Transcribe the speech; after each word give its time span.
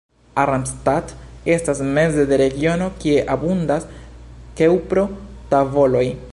Arnstadt 0.43 1.11
estas 1.57 1.81
meze 1.97 2.25
de 2.31 2.39
regiono 2.43 2.87
kie 3.03 3.21
abundas 3.35 3.87
keŭpro-tavoloj. 4.63 6.07